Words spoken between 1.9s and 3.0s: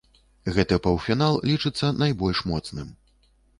найбольш моцным.